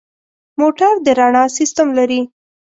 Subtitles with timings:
[0.59, 2.21] موټر د رڼا سیستم لري.